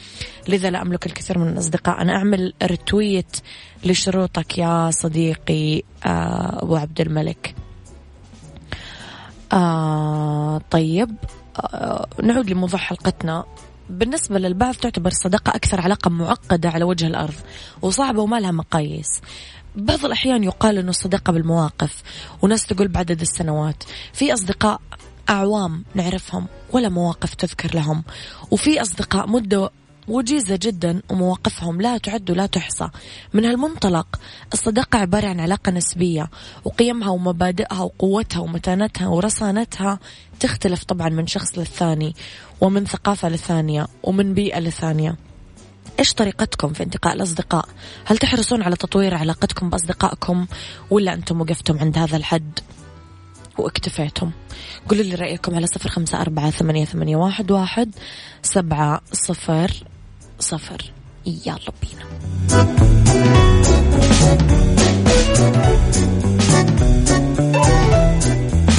لذا 0.48 0.70
لا 0.70 0.82
أملك 0.82 1.06
الكثير 1.06 1.40
من 1.40 1.48
الأصدقاء. 1.48 2.02
أنا 2.02 2.16
أعمل 2.16 2.54
رتويت 2.64 3.38
لشروطك 3.86 4.58
يا 4.58 4.92
صديقي 4.92 5.84
آه، 6.06 6.64
أبو 6.64 6.76
عبد 6.76 7.02
الملك. 7.02 7.56
آه 9.54 10.62
طيب 10.72 11.16
آه 11.58 12.08
نعود 12.24 12.50
لموضوع 12.50 12.80
حلقتنا. 12.80 13.46
بالنسبة 13.92 14.40
للبعض 14.40 14.76
تعتبر 14.76 15.10
الصداقة 15.10 15.56
أكثر 15.56 15.82
علاقة 15.82 16.10
معقدة 16.10 16.70
على 16.70 16.84
وجه 16.84 17.08
الأرض 17.08 17.34
وصعبة 17.82 18.22
وما 18.22 18.40
لها 18.40 18.52
مقاييس. 18.52 19.22
بعض 19.76 20.06
الأحيان 20.06 20.44
يقال 20.44 20.78
أنه 20.78 20.90
الصداقة 20.90 21.34
بالمواقف 21.34 22.04
وناس 22.42 22.66
تقول 22.66 22.88
بعدد 22.88 23.22
السنوات. 23.22 23.84
في 24.14 24.34
أصدقاء 24.34 24.82
أعوام 25.30 25.84
نعرفهم 25.96 26.48
ولا 26.74 26.90
مواقف 26.90 27.34
تذكر 27.34 27.76
لهم. 27.76 28.04
وفي 28.52 28.82
أصدقاء 28.82 29.28
مدة 29.28 29.70
وجيزة 30.08 30.60
جدا 30.62 31.02
ومواقفهم 31.10 31.82
لا 31.82 31.98
تعد 31.98 32.32
ولا 32.32 32.46
تحصى 32.46 32.90
من 33.34 33.46
هالمنطلق 33.46 34.20
الصداقة 34.54 35.00
عبارة 35.00 35.28
عن 35.28 35.40
علاقة 35.40 35.72
نسبية 35.72 36.30
وقيمها 36.66 37.10
ومبادئها 37.10 37.82
وقوتها 37.82 38.40
ومتانتها 38.40 39.08
ورصانتها 39.08 40.00
تختلف 40.40 40.84
طبعا 40.84 41.10
من 41.10 41.28
شخص 41.28 41.58
للثاني 41.58 42.16
ومن 42.62 42.86
ثقافة 42.86 43.30
لثانية 43.30 43.88
ومن 44.04 44.34
بيئة 44.34 44.60
لثانية 44.60 45.16
إيش 46.00 46.14
طريقتكم 46.14 46.74
في 46.74 46.84
انتقاء 46.84 47.14
الأصدقاء؟ 47.14 47.66
هل 48.06 48.18
تحرصون 48.18 48.62
على 48.64 48.76
تطوير 48.76 49.16
علاقتكم 49.16 49.70
بأصدقائكم 49.70 50.46
ولا 50.90 51.14
أنتم 51.14 51.42
وقفتم 51.42 51.80
عند 51.80 51.98
هذا 51.98 52.18
الحد؟ 52.18 52.60
واكتفيتم 53.58 54.32
قولوا 54.90 55.04
لي 55.04 55.16
رأيكم 55.16 55.56
على 55.56 55.68
صفر 55.68 55.90
خمسة 55.90 56.22
أربعة 56.22 56.50
ثمانية, 56.50 56.86
ثمانية 56.86 57.16
واحد, 57.16 57.52
واحد 57.52 57.96
سبعة 58.42 59.02
صفر 59.12 59.72
صفر. 60.42 60.92
يلا 61.26 61.72
بينا 61.82 62.06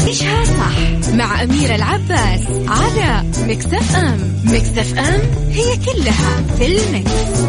عيشها 0.07 0.45
صح 0.45 0.79
مع 1.15 1.43
أميرة 1.43 1.75
العباس 1.75 2.41
على 2.69 3.25
مكتف 3.39 3.97
أم. 3.97 4.43
مكتف 4.45 4.99
أم 4.99 5.21
هي 5.51 5.77
كلها 5.77 6.43
في 6.59 6.67
المكس. 6.67 7.43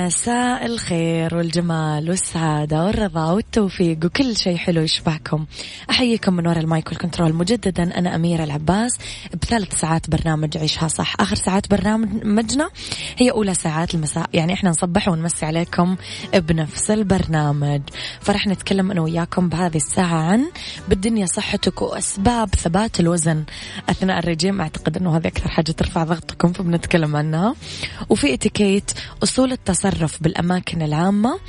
مساء 0.00 0.59
الخير 0.71 1.35
والجمال 1.35 2.09
والسعادة 2.09 2.85
والرضا 2.85 3.31
والتوفيق 3.31 3.97
وكل 4.05 4.37
شيء 4.37 4.57
حلو 4.57 4.81
يشبهكم. 4.81 5.45
أحييكم 5.89 6.33
من 6.33 6.47
وراء 6.47 6.59
المايك 6.59 6.89
والكنترول. 6.89 7.33
مجددا 7.33 7.97
أنا 7.97 8.15
أميرة 8.15 8.43
العباس. 8.43 8.91
بثلاث 9.41 9.79
ساعات 9.79 10.09
برنامج 10.09 10.57
عيشها 10.57 10.87
صح. 10.87 11.15
آخر 11.19 11.35
ساعات 11.35 11.69
برنامجنا 11.69 12.69
هي 13.17 13.31
أولى 13.31 13.53
ساعات 13.53 13.95
المساء. 13.95 14.29
يعني 14.33 14.53
إحنا 14.53 14.69
نصبح 14.69 15.07
ونمسي 15.07 15.45
عليكم 15.45 15.95
بنفس 16.33 16.91
البرنامج. 16.91 17.81
فرح 18.21 18.47
نتكلم 18.47 18.91
أنا 18.91 19.01
وياكم 19.01 19.49
بهذه 19.49 19.77
الساعة 19.77 20.15
عن 20.15 20.45
بالدنيا 20.89 21.25
صحتك 21.25 21.81
وأسباب 21.81 22.55
ثبات 22.55 22.99
الوزن. 22.99 23.43
أثناء 23.89 24.19
الرجيم 24.19 24.61
أعتقد 24.61 24.97
أنه 24.97 25.17
هذه 25.17 25.27
أكثر 25.27 25.49
حاجة 25.49 25.71
ترفع 25.71 26.03
ضغطكم 26.03 26.53
فبنتكلم 26.53 27.15
عنها. 27.15 27.55
وفي 28.09 28.33
إتيكيت 28.33 28.91
أصول 29.23 29.51
التصرف 29.51 30.23
بالأماكن 30.23 30.60
العامة. 30.81 31.39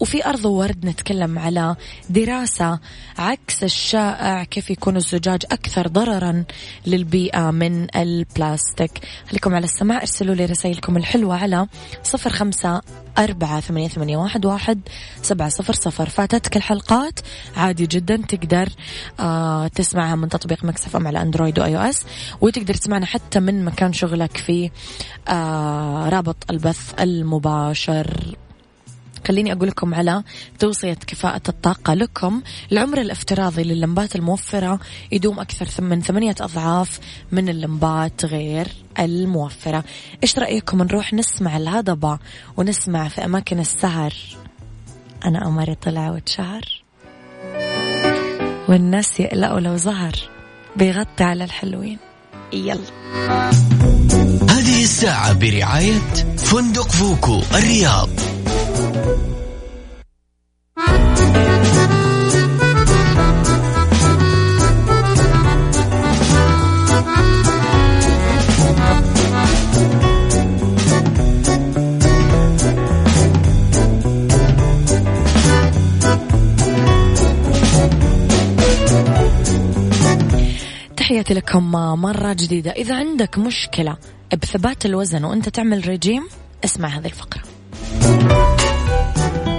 وفي 0.00 0.26
أرض 0.26 0.44
ورد 0.44 0.86
نتكلم 0.86 1.38
على 1.38 1.76
دراسة 2.10 2.78
عكس 3.18 3.64
الشائع 3.64 4.44
كيف 4.44 4.70
يكون 4.70 4.96
الزجاج 4.96 5.42
أكثر 5.52 5.88
ضررا 5.88 6.44
للبيئة 6.86 7.50
من 7.50 7.96
البلاستيك. 7.96 8.90
خليكم 9.30 9.54
على 9.54 9.64
السماع 9.64 10.00
ارسلوا 10.00 10.34
لي 10.34 10.44
رسائلكم 10.44 10.96
الحلوة 10.96 11.36
على 11.36 11.66
صفر 12.02 12.30
خمسة 12.30 12.80
أربعة 13.18 13.60
ثمانية, 13.60 13.88
ثمانية 13.88 14.16
واحد, 14.16 14.46
واحد 14.46 14.80
سبعة 15.22 15.48
صفر 15.48 15.72
صفر. 15.72 16.08
فاتتك 16.08 16.56
الحلقات 16.56 17.20
عادي 17.56 17.86
جدا 17.86 18.16
تقدر 18.16 18.68
آه 19.20 19.68
تسمعها 19.68 20.16
من 20.16 20.28
تطبيق 20.28 20.64
Mix 20.64 20.96
FM 20.96 21.06
على 21.06 21.22
أندرويد 21.22 21.58
و 21.58 21.76
iOS 21.76 22.04
وتقدر 22.40 22.74
تسمعنا 22.74 23.06
حتى 23.06 23.40
من 23.40 23.64
مكان 23.64 23.92
شغلك 23.92 24.36
في 24.36 24.70
آه 25.28 26.08
رابط 26.08 26.36
البث 26.50 26.94
المباشر. 27.00 28.36
خليني 29.28 29.52
أقول 29.52 29.68
لكم 29.68 29.94
على 29.94 30.22
توصية 30.58 30.94
كفاءة 30.94 31.42
الطاقة 31.48 31.94
لكم. 31.94 32.42
العمر 32.72 33.00
الافتراضي 33.00 33.62
لللمبات 33.62 34.16
الموفرة 34.16 34.80
يدوم 35.12 35.40
أكثر 35.40 35.84
من 35.84 36.00
ثمانية 36.00 36.34
أضعاف 36.40 37.00
من 37.32 37.48
اللمبات 37.48 38.24
غير 38.24 38.68
الموفرة. 38.98 39.84
إيش 40.22 40.38
رأيكم 40.38 40.82
نروح 40.82 41.12
نسمع 41.12 41.56
الهضبة 41.56 42.18
ونسمع 42.56 43.08
في 43.08 43.24
أماكن 43.24 43.58
السهر؟ 43.58 44.14
أنا 45.24 45.44
قمري 45.44 45.74
طلع 45.74 46.10
وتشهر 46.10 46.82
والناس 48.68 49.20
يقلقوا 49.20 49.60
لو 49.60 49.76
ظهر 49.76 50.12
بيغطي 50.76 51.24
على 51.24 51.44
الحلوين. 51.44 51.98
يلا. 52.52 52.80
هذه 54.50 54.82
الساعة 54.82 55.32
برعاية 55.32 55.98
فندق 56.36 56.88
فوكو 56.88 57.42
الرياض. 57.54 58.31
تحياتي 81.22 81.40
لكم 81.40 81.70
مرة 82.00 82.32
جديدة. 82.32 82.70
إذا 82.70 82.94
عندك 82.94 83.38
مشكلة 83.38 83.96
بثبات 84.42 84.86
الوزن 84.86 85.24
وأنت 85.24 85.48
تعمل 85.48 85.88
رجيم 85.88 86.22
اسمع 86.64 86.88
هذه 86.88 87.06
الفقرة. 87.06 87.42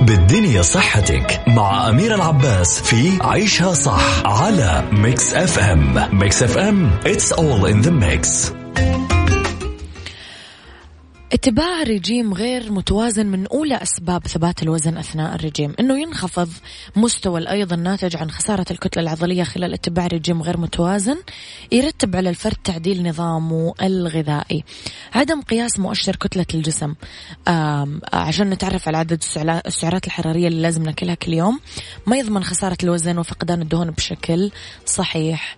بالدنيا 0.02 0.62
صحتك 0.62 1.41
مع 1.47 1.89
أمير 1.89 2.15
العباس 2.15 2.82
في 2.82 3.12
عيشها 3.21 3.73
صح 3.73 4.26
على 4.26 4.84
Mix 4.91 5.34
FM 5.34 6.19
Mix 6.19 6.43
FM 6.43 6.91
it's 7.06 7.32
all 7.32 7.65
in 7.65 7.86
the 7.86 7.91
mix. 7.91 8.54
اتباع 11.34 11.84
رجيم 11.84 12.34
غير 12.34 12.72
متوازن 12.72 13.26
من 13.26 13.48
أولى 13.48 13.76
أسباب 13.76 14.28
ثبات 14.28 14.63
الوزن 14.63 14.98
أثناء 14.98 15.36
الرجيم 15.36 15.74
أنه 15.80 16.02
ينخفض 16.02 16.50
مستوى 16.96 17.39
الأيض 17.39 17.74
الناتج 17.74 18.15
عن 18.15 18.32
خسارة 18.32 18.65
الكتلة 18.72 19.04
العضلية 19.04 19.43
خلال 19.43 19.74
اتباع 19.74 20.08
رجيم 20.08 20.41
غير 20.41 20.58
متوازن 20.58 21.17
يرتب 21.72 22.15
على 22.15 22.30
الفرد 22.30 22.56
تعديل 22.63 23.08
نظامه 23.08 23.74
الغذائي. 23.82 24.63
عدم 25.13 25.41
قياس 25.41 25.80
مؤشر 25.80 26.15
كتلة 26.15 26.46
الجسم 26.54 26.93
عشان 28.13 28.50
نتعرف 28.50 28.88
على 28.88 28.98
عدد 28.98 29.24
السعرات 29.65 30.06
الحرارية 30.08 30.48
اللي 30.48 30.62
لازم 30.62 30.84
ناكلها 30.84 31.15
كل 31.15 31.34
يوم 31.34 31.60
ما 32.08 32.17
يضمن 32.17 32.43
خسارة 32.43 32.78
الوزن 32.84 33.17
وفقدان 33.17 33.62
الدهون 33.62 33.91
بشكل 33.91 34.52
صحيح. 34.86 35.58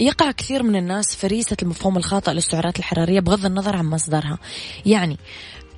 يقع 0.00 0.30
كثير 0.30 0.62
من 0.62 0.76
الناس 0.76 1.16
فريسة 1.16 1.56
المفهوم 1.62 1.96
الخاطئ 1.96 2.32
للسعرات 2.32 2.78
الحرارية 2.78 3.20
بغض 3.20 3.46
النظر 3.46 3.76
عن 3.76 3.84
مصدرها. 3.84 4.38
يعني 4.86 5.18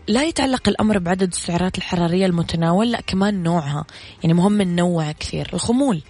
لا 0.09 0.24
يتعلق 0.24 0.68
الأمر 0.68 0.98
بعدد 0.98 1.33
السعرات 1.33 1.79
الحرارية 1.79 2.27
المتناول 2.27 2.92
لا 2.92 3.00
كمان 3.00 3.42
نوعها. 3.42 3.85
يعني 4.22 4.35
مهم 4.35 4.62
ننوع 4.62 5.12
كثير. 5.12 5.50
الخمول 5.55 6.03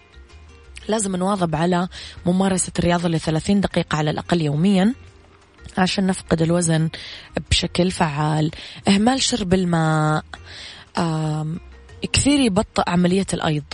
لازم 0.89 1.17
نواظب 1.17 1.57
على 1.57 1.89
ممارسة 2.27 2.73
الرياضة 2.79 3.09
لثلاثين 3.09 3.61
دقيقة 3.61 3.97
على 3.97 4.11
الأقل 4.11 4.41
يوميا 4.41 4.95
عشان 5.79 6.07
نفقد 6.07 6.43
الوزن 6.43 6.89
بشكل 7.51 7.91
فعال. 7.91 8.51
إهمال 8.89 9.23
شرب 9.23 9.55
الماء. 9.55 10.25
كثير 12.13 12.41
يبطئ 12.41 12.83
عملية 12.87 13.27
الأيض. 13.35 13.65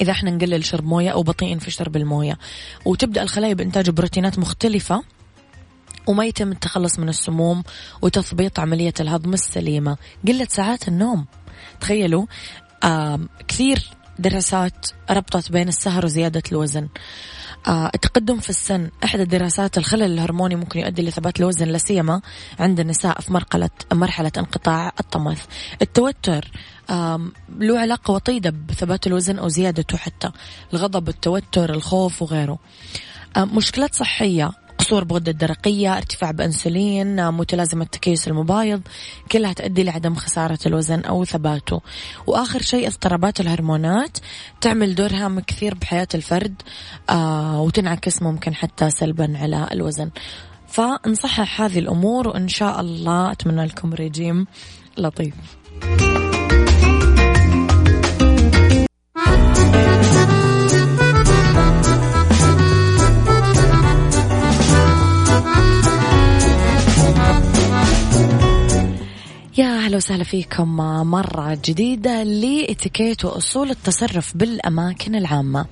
إذا 0.00 0.12
إحنا 0.12 0.30
نقلل 0.30 0.64
شرب 0.64 0.84
موية 0.84 1.10
أو 1.10 1.22
بطيئين 1.22 1.58
في 1.58 1.70
شرب 1.70 1.96
الموية. 1.96 2.38
وتبدأ 2.84 3.22
الخلايا 3.22 3.54
بإنتاج 3.54 3.90
بروتينات 3.90 4.38
مختلفة. 4.38 5.02
وما 6.10 6.24
يتم 6.24 6.52
التخلص 6.52 6.98
من 6.98 7.08
السموم 7.08 7.62
وتثبيط 8.02 8.60
عملية 8.60 8.94
الهضم 9.00 9.32
السليمة. 9.32 9.96
قلة 10.28 10.46
ساعات 10.50 10.88
النوم. 10.88 11.26
تخيلوا 11.80 12.26
كثير 13.48 13.82
دراسات 14.18 14.86
ربطت 15.10 15.52
بين 15.52 15.68
السهر 15.68 16.04
وزيادة 16.04 16.42
الوزن. 16.52 16.88
آه 17.68 17.90
التقدم 17.94 18.38
في 18.38 18.50
السن 18.50 18.90
إحدى 19.04 19.22
الدراسات 19.22 19.78
الخلل 19.78 20.02
الهرموني 20.02 20.56
ممكن 20.56 20.80
يؤدي 20.80 21.02
لثبات 21.02 21.40
الوزن 21.40 21.68
لا 21.68 21.78
سيما 21.78 22.20
عند 22.58 22.80
النساء 22.80 23.20
في 23.20 23.32
مرحلة 23.32 23.70
مرحلة 23.92 24.32
انقطاع 24.38 24.92
الطمث. 25.00 25.44
التوتر 25.82 26.50
له 27.58 27.78
علاقة 27.78 28.14
وطيدة 28.14 28.50
بثبات 28.68 29.06
الوزن 29.06 29.38
أو 29.38 29.48
زيادته 29.48 29.96
حتى. 29.96 30.30
الغضب 30.72 31.08
التوتر 31.08 31.74
الخوف 31.74 32.22
وغيره. 32.22 32.58
مشكلات 33.38 33.94
صحية. 33.94 34.59
قصور 34.90 35.04
بغدة 35.04 35.32
الدرقية 35.32 35.96
ارتفاع 35.96 36.30
بأنسولين 36.30 37.30
متلازمة 37.30 37.84
تكيس 37.84 38.28
المبايض 38.28 38.80
كلها 39.32 39.52
تؤدي 39.52 39.82
لعدم 39.82 40.14
خسارة 40.14 40.58
الوزن 40.66 41.00
أو 41.00 41.24
ثباته. 41.24 41.80
وآخر 42.26 42.62
شيء 42.62 42.88
اضطرابات 42.88 43.40
الهرمونات. 43.40 44.18
تعمل 44.60 44.94
دور 44.94 45.10
هام 45.12 45.40
كثير 45.40 45.74
بحياة 45.74 46.08
الفرد 46.14 46.62
آه 47.10 47.60
وتنعكس 47.60 48.22
ممكن 48.22 48.54
حتى 48.54 48.90
سلبا 48.90 49.38
على 49.38 49.68
الوزن. 49.72 50.10
فنصحح 50.68 51.60
هذه 51.60 51.78
الأمور 51.78 52.28
وإن 52.28 52.48
شاء 52.48 52.80
الله 52.80 53.32
أتمنى 53.32 53.66
لكم 53.66 53.94
رجيم 53.94 54.46
لطيف. 54.98 55.34
يا 69.58 69.84
أهلا 69.84 69.96
وسهلا 69.96 70.24
فيكم 70.24 70.76
مرة 71.10 71.58
جديدة 71.64 72.22
لإتيكيت 72.22 73.24
وأصول 73.24 73.70
التصرف 73.70 74.36
بالأماكن 74.36 75.14
العامة. 75.14 75.66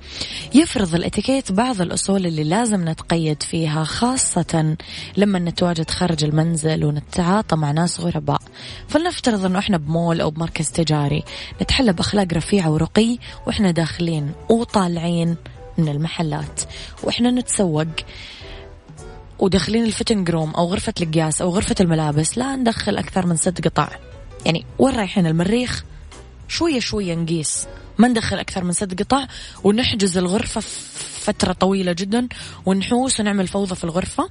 يفرض 0.53 0.95
الإتيكيت 0.95 1.51
بعض 1.51 1.81
الأصول 1.81 2.25
اللي 2.25 2.43
لازم 2.43 2.89
نتقيد 2.89 3.43
فيها 3.43 3.83
خاصة 3.83 4.75
لما 5.17 5.39
نتواجد 5.39 5.89
خارج 5.89 6.23
المنزل 6.23 6.85
ونتعاطى 6.85 7.55
مع 7.55 7.71
ناس 7.71 7.99
غرباء. 7.99 8.41
فلنفترض 8.87 9.45
إنه 9.45 9.59
إحنا 9.59 9.77
بمول 9.77 10.21
أو 10.21 10.29
بمركز 10.29 10.69
تجاري 10.71 11.23
نتحلى 11.61 11.93
بأخلاق 11.93 12.27
رفيعة 12.33 12.71
ورقي 12.71 13.17
وإحنا 13.47 13.71
داخلين 13.71 14.31
وطالعين 14.49 15.35
من 15.77 15.89
المحلات 15.89 16.61
وإحنا 17.03 17.31
نتسوق 17.31 17.87
وداخلين 19.39 19.85
الفتنج 19.85 20.29
روم 20.29 20.51
أو 20.51 20.65
غرفة 20.65 20.93
القياس 21.01 21.41
أو 21.41 21.49
غرفة 21.49 21.75
الملابس 21.79 22.37
لا 22.37 22.55
ندخل 22.55 22.97
أكثر 22.97 23.25
من 23.25 23.35
ست 23.35 23.67
قطع 23.67 23.89
يعني 24.45 24.65
وين 24.79 24.95
رايحين؟ 24.95 25.27
المريخ 25.27 25.83
شوية 26.47 26.79
شوية 26.79 27.15
نقيس. 27.15 27.67
ما 27.97 28.07
ندخل 28.07 28.39
أكثر 28.39 28.63
من 28.63 28.71
ست 28.71 28.99
قطع 29.01 29.27
ونحجز 29.63 30.17
الغرفة 30.17 30.61
فترة 31.19 31.53
طويلة 31.53 31.91
جدا 31.91 32.27
ونحوس 32.65 33.19
ونعمل 33.19 33.47
فوضى 33.47 33.75
في 33.75 33.83
الغرفة. 33.83 34.29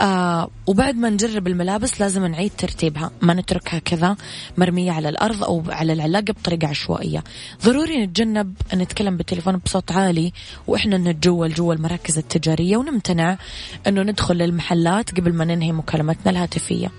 آه 0.00 0.50
وبعد 0.66 0.96
ما 0.96 1.10
نجرب 1.10 1.46
الملابس 1.46 2.00
لازم 2.00 2.26
نعيد 2.26 2.52
ترتيبها 2.58 3.10
ما 3.22 3.34
نتركها 3.34 3.78
كذا 3.78 4.16
مرمية 4.58 4.92
على 4.92 5.08
الأرض 5.08 5.44
أو 5.44 5.62
على 5.68 5.92
العلاقة 5.92 6.32
بطريقة 6.32 6.68
عشوائية. 6.68 7.24
ضروري 7.64 8.06
نتجنب 8.06 8.54
نتكلم 8.74 9.16
بالتليفون 9.16 9.56
بصوت 9.56 9.92
عالي 9.92 10.32
وإحنا 10.66 10.98
نتجول 10.98 11.54
جوا 11.54 11.74
المراكز 11.74 12.18
التجارية 12.18 12.76
ونمتنع 12.76 13.38
أنه 13.86 14.02
ندخل 14.02 14.34
للمحلات 14.34 15.20
قبل 15.20 15.32
ما 15.32 15.44
ننهي 15.44 15.72
مكالمتنا 15.72 16.30
الهاتفية. 16.30 16.90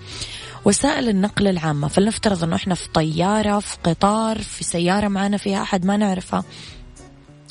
وسائل 0.65 1.09
النقل 1.09 1.47
العامة 1.47 1.87
فلنفترض 1.87 2.43
أنه 2.43 2.55
إحنا 2.55 2.75
في 2.75 2.89
طيارة 2.93 3.59
في 3.59 3.77
قطار 3.83 4.37
في 4.37 4.63
سيارة 4.63 5.07
معنا 5.07 5.37
فيها 5.37 5.61
أحد 5.61 5.85
ما 5.85 5.97
نعرفه 5.97 6.43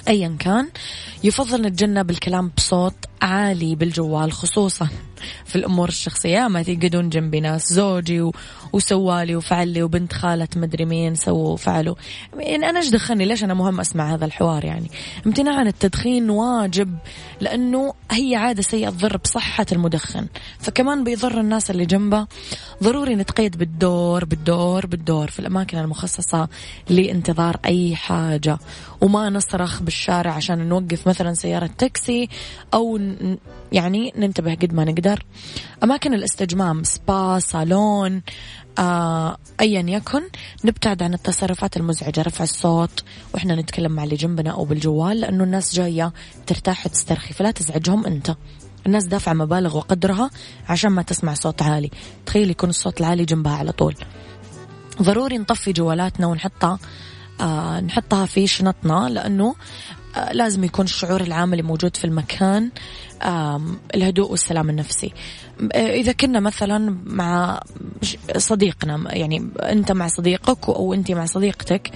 أيا 0.09 0.37
كان 0.39 0.69
يفضل 1.25 1.63
نتجنب 1.63 2.11
الكلام 2.11 2.51
بصوت 2.57 2.95
عالي 3.23 3.75
بالجوال 3.75 4.33
خصوصا 4.33 4.89
في 5.45 5.57
الأمور 5.57 5.89
الشخصية. 5.89 6.49
ما 6.49 6.63
تقعدون 6.63 7.09
جنبي 7.09 7.41
ناس 7.41 7.73
زوجي. 7.73 8.31
وسوالي 8.73 9.37
وفعلي 9.37 9.83
وبنت 9.83 10.13
خالة 10.13 10.49
مدري 10.57 10.85
مين 10.85 11.15
سووا 11.15 11.49
وفعلوا. 11.49 11.95
يعني 12.37 12.71
أنا 12.71 12.79
إيش 12.79 12.91
دخلني؟ 12.91 13.25
ليش 13.25 13.45
أنا 13.45 13.55
مهم 13.55 13.81
أسمع 13.81 14.15
هذا 14.15 14.25
الحوار 14.25 14.65
يعني؟ 14.65 14.91
امتناع 15.27 15.59
عن 15.59 15.67
التدخين 15.67 16.31
واجب 16.31 16.99
لأنه 17.41 17.95
هي 18.11 18.37
عادة 18.37 18.63
سيئة 18.63 18.91
تضر 18.91 19.17
بصحة 19.17 19.67
المدخن. 19.73 20.27
فكمان 20.59 21.05
بيضر 21.05 21.41
الناس 21.41 21.71
اللي 21.71 21.87
جنبه 21.87 22.27
ضروري 22.83 23.15
نتقيد 23.15 23.57
بالدور 23.57 24.25
بالدور 24.25 24.87
بالدور 24.87 25.31
في 25.31 25.39
الأماكن 25.39 25.79
المخصصة 25.79 26.49
لانتظار 26.91 27.57
أي 27.65 27.97
حاجة. 27.97 28.59
وما 29.01 29.31
نصرخ 29.31 29.83
بالشارع 29.83 30.33
عشان 30.33 30.69
نوقف 30.69 31.09
مثلا 31.09 31.35
سيارة 31.35 31.71
تاكسي 31.79 32.29
أو 32.75 32.97
يعني 33.73 34.13
ننتبه 34.17 34.55
قد 34.55 34.75
ما 34.75 34.85
نقدر. 34.85 35.25
أماكن 35.83 36.15
الاستجمام 36.15 36.83
سبا 36.83 37.39
صالون 37.39 38.23
آه 38.79 39.37
أيا 39.61 39.81
يكن 39.81 40.23
نبتعد 40.65 41.03
عن 41.03 41.15
التصرفات 41.15 41.77
المزعجة 41.77 42.23
رفع 42.23 42.45
الصوت 42.45 43.05
وإحنا 43.35 43.55
نتكلم 43.55 43.93
مع 43.93 44.05
اللي 44.05 44.17
جنبنا 44.17 44.51
أو 44.51 44.65
بالجوال 44.65 45.21
لأنه 45.21 45.45
الناس 45.45 45.75
جاية 45.75 46.13
ترتاح 46.47 46.87
وتسترخي 46.87 47.35
فلا 47.35 47.51
تزعجهم 47.51 48.07
أنت. 48.07 48.37
الناس 48.87 49.05
دافعة 49.05 49.33
مبالغ 49.33 49.77
وقدرها 49.77 50.31
عشان 50.69 50.91
ما 50.91 51.03
تسمع 51.03 51.35
صوت 51.35 51.63
عالي. 51.63 51.91
تخيل 52.27 52.51
يكون 52.51 52.71
الصوت 52.71 53.01
العالي 53.01 53.25
جنبها 53.25 53.57
على 53.57 53.73
طول. 53.73 53.95
ضروري 55.03 55.39
نطفي 55.39 55.73
جوالاتنا 55.73 56.27
ونحطها 56.27 56.79
آه 57.41 57.81
نحطها 57.81 58.27
في 58.27 58.47
شنطنا 58.47 59.09
لأنه 59.09 59.55
لازم 60.33 60.65
يكون 60.65 60.85
الشعور 60.85 61.21
العام 61.21 61.53
اللي 61.53 61.63
موجود 61.63 61.97
في 61.97 62.05
المكان 62.05 62.71
الهدوء 63.95 64.31
والسلام 64.31 64.71
النفسي. 64.71 65.13
آه، 65.73 65.95
إذا 65.95 66.13
كنا 66.13 66.41
مثلا 66.41 66.97
مع 67.05 67.61
صديقنا 68.37 69.17
يعني 69.17 69.51
أنت 69.63 69.93
مع 69.93 70.09
صديقك 70.09 70.69
أو 70.69 70.95
أنت 70.95 71.13
مع 71.13 71.27
صديقتك 71.27 71.91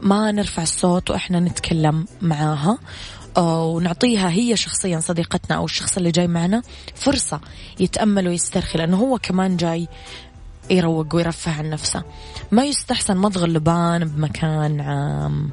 ما 0.00 0.32
نرفع 0.32 0.62
الصوت 0.62 1.10
وإحنا 1.10 1.40
نتكلم 1.40 2.06
معاها 2.22 2.78
آه، 3.36 3.66
ونعطيها 3.66 4.30
هي 4.30 4.56
شخصيا 4.56 5.00
صديقتنا 5.00 5.56
أو 5.56 5.64
الشخص 5.64 5.96
اللي 5.96 6.10
جاي 6.10 6.28
معنا 6.28 6.62
فرصة 6.94 7.40
يتأمل 7.80 8.28
ويسترخي 8.28 8.78
لأنه 8.78 8.96
هو 8.96 9.18
كمان 9.18 9.56
جاي 9.56 9.88
يروق 10.70 11.14
ويرفه 11.14 11.52
عن 11.52 11.70
نفسه. 11.70 12.02
ما 12.52 12.64
يستحسن 12.64 13.16
مضغ 13.16 13.44
اللبان 13.44 14.04
بمكان 14.04 14.80
عام. 14.80 15.50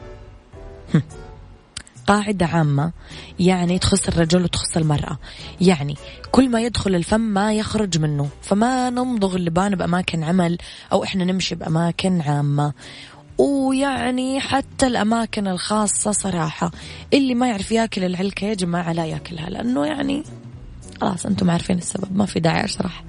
قاعدة 2.12 2.46
عامة 2.46 2.92
يعني 3.40 3.80
تخص 3.80 4.08
الرجل 4.08 4.44
وتخص 4.44 4.78
المرأة. 4.78 5.18
يعني 5.62 5.96
كل 6.32 6.50
ما 6.50 6.62
يدخل 6.62 6.96
الفم 6.96 7.22
ما 7.22 7.54
يخرج 7.54 7.98
منه 7.98 8.30
فما 8.42 8.90
نمضغ 8.90 9.36
اللبان 9.36 9.76
بأماكن 9.76 10.24
عمل 10.24 10.58
أو 10.92 11.04
إحنا 11.04 11.26
نمشي 11.26 11.56
بأماكن 11.56 12.22
عامة. 12.22 12.74
ويعني 13.38 14.40
حتى 14.40 14.88
الأماكن 14.88 15.48
الخاصة 15.48 16.12
صراحة 16.12 16.72
اللي 17.14 17.36
ما 17.36 17.48
يعرف 17.48 17.72
ياكل 17.72 18.04
العلكة 18.04 18.46
يا 18.46 18.54
جماعة 18.54 18.94
لا 18.94 19.06
ياكلها 19.06 19.50
لأنه 19.50 19.86
يعني 19.86 20.24
خلاص 21.02 21.26
أنتم 21.26 21.50
عارفين 21.52 21.78
السبب 21.78 22.18
ما 22.18 22.26
في 22.26 22.40
داعي 22.40 22.66
أشرح. 22.66 23.04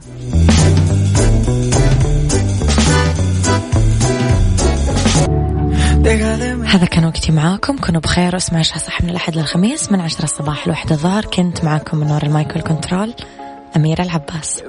هذا 6.07 6.85
كان 6.85 7.05
وقتي 7.05 7.33
معاكم. 7.33 7.79
كونوا 7.79 8.01
بخير 8.01 8.35
واسمعوا 8.35 8.61
عشاء 8.61 8.79
صح 8.79 9.03
من 9.03 9.11
الأحد 9.11 9.37
للخميس 9.37 9.93
من 9.93 10.01
عشرة 10.01 10.25
الصباح 10.25 10.69
لوحدة 10.69 10.95
الظهر 10.95 11.25
كنت 11.25 11.65
معاكم 11.65 11.99
من 11.99 12.11
وراء 12.11 12.27
المايكل 12.27 12.61
كنترول 12.61 13.15
أميرة 13.77 14.03
العباس. 14.03 14.62